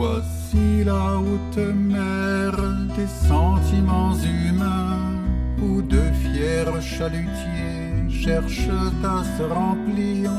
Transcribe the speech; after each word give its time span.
Voici 0.00 0.84
la 0.84 1.18
haute 1.18 1.74
mer 1.74 2.52
des 2.96 3.08
sentiments 3.26 4.14
humains 4.14 5.18
où 5.60 5.82
de 5.82 6.00
fiers 6.22 6.80
chalutiers 6.80 8.08
cherchent 8.08 8.70
à 9.02 9.24
se 9.36 9.42
remplir, 9.42 10.30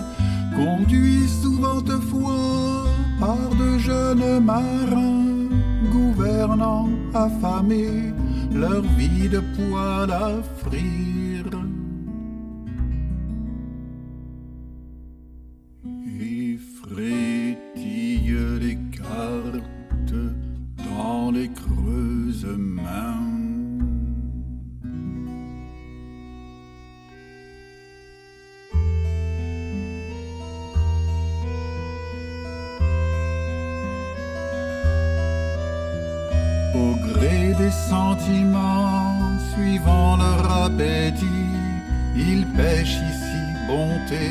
conduits 0.55 1.27
souvent 1.41 1.83
fois 2.09 2.85
par 3.19 3.49
de 3.59 3.77
jeunes 3.79 4.39
marins, 4.39 5.49
gouvernants 5.91 6.87
affamés, 7.13 8.13
leur 8.53 8.81
vie 8.97 9.27
de 9.27 9.41
poil 9.57 10.09
à 10.09 10.31
frire. 10.63 11.58
Au 36.75 36.95
gré 37.07 37.53
des 37.57 37.71
sentiments, 37.71 39.37
suivant 39.53 40.17
leur 40.17 40.65
appétit, 40.65 41.25
ils 42.15 42.45
pêchent 42.55 43.01
ici 43.11 43.39
bonté, 43.67 44.29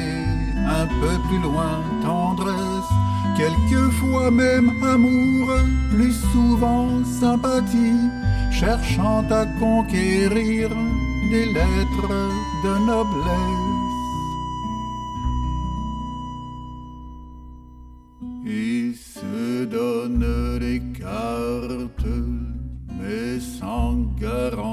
un 0.66 0.86
peu 0.86 1.14
plus 1.28 1.40
loin 1.42 1.82
tendresse, 2.02 2.92
quelquefois 3.36 4.30
même 4.30 4.70
amour, 4.82 5.48
plus 5.90 6.14
souvent 6.32 6.88
sympathie, 7.20 8.08
cherchant 8.60 9.24
à 9.30 9.46
conquérir 9.60 10.68
des 11.30 11.46
lettres 11.56 12.14
de 12.64 12.72
noblesse. 12.90 13.68
et 18.50 18.92
se 18.94 19.64
donne 19.66 20.58
des 20.58 20.80
cartes, 20.98 22.14
mais 22.98 23.38
sans 23.40 23.92
garantie. 24.18 24.67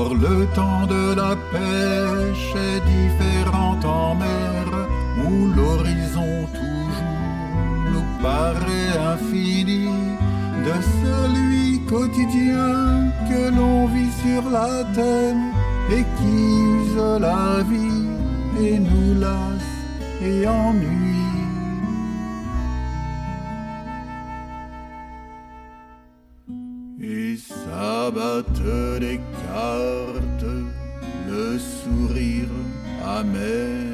Or 0.00 0.14
le 0.14 0.46
temps 0.54 0.86
de 0.86 1.14
la 1.14 1.32
pêche 1.52 2.54
est 2.70 2.82
différent 2.96 3.78
en 3.84 4.14
mer, 4.14 4.64
où 5.24 5.30
l'horizon 5.56 6.32
toujours 6.60 7.10
nous 7.92 8.08
paraît 8.22 8.92
infini 9.14 9.88
de 10.68 10.76
celui 11.02 11.80
quotidien 11.94 13.12
que 13.28 13.42
l'on 13.56 13.80
vit 13.94 14.14
sur 14.24 14.42
la 14.58 14.84
terre 14.94 15.36
et 15.96 16.04
qui 16.16 16.36
use 16.76 17.02
la 17.28 17.62
vie 17.70 18.06
et 18.66 18.78
nous 18.78 19.20
lasse 19.20 19.76
et 20.22 20.46
ennuie. 20.46 21.19
S'abattent 28.10 29.00
les 29.00 29.18
cartes, 29.18 30.52
le 31.28 31.58
sourire 31.58 32.48
amer. 33.04 33.86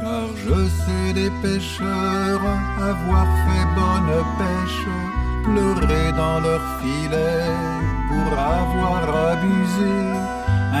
Car 0.00 0.28
je 0.36 0.68
sais 0.68 1.12
des 1.12 1.30
pêcheurs 1.42 2.40
avoir 2.80 3.26
fait 3.44 3.66
bonne 3.76 4.24
pêche, 4.38 4.86
pleurer 5.44 6.12
dans 6.12 6.40
leur 6.40 6.60
filet 6.80 7.67
avoir 8.32 9.04
abusé 9.32 9.96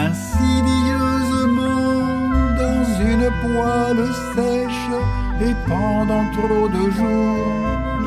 insidieusement 0.06 1.86
dans 2.62 2.82
une 3.10 3.28
poêle 3.42 4.04
sèche 4.34 4.90
et 5.40 5.54
pendant 5.68 6.26
trop 6.32 6.68
de 6.68 6.84
jours 6.90 7.46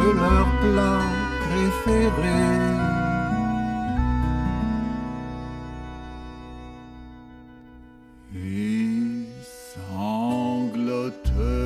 de 0.02 0.10
leur 0.20 0.48
plat 0.62 1.04
préféré. 1.46 2.42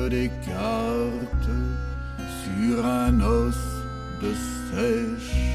Des 0.08 0.30
cartes 0.46 1.56
sur 2.44 2.86
un 2.86 3.20
os 3.20 3.56
de 4.22 4.32
sèche. 4.70 5.45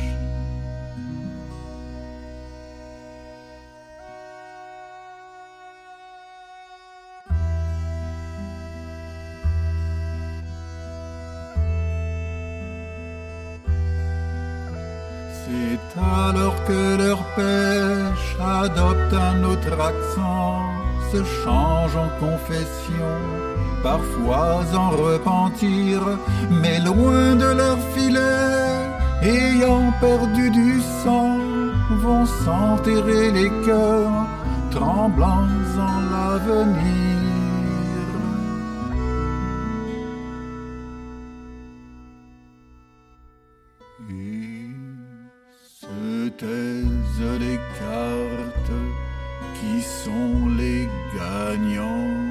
C'est 15.43 15.99
alors 15.99 16.55
que 16.65 16.97
leur 16.97 17.23
pêche 17.35 18.35
adopte 18.39 19.13
un 19.13 19.43
autre 19.43 19.73
accent, 19.73 20.61
se 21.11 21.23
change 21.43 21.95
en 21.95 22.09
confession, 22.19 23.15
parfois 23.81 24.63
en 24.75 24.89
repentir, 24.91 25.99
mais 26.61 26.79
loin 26.79 27.35
de 27.35 27.49
leur 27.61 27.79
filet, 27.93 28.89
ayant 29.23 29.91
perdu 29.99 30.51
du 30.51 30.79
sang, 31.03 31.37
vont 32.03 32.25
s'enterrer 32.25 33.31
les 33.31 33.49
cœurs, 33.65 34.27
tremblants 34.69 35.49
en 35.89 35.99
l'avenir. 36.11 37.11
Se 46.31 46.45
taisent 46.45 47.39
les 47.39 47.57
cartes 47.79 48.79
qui 49.59 49.81
sont 49.81 50.47
les 50.57 50.87
gagnants. 51.17 52.30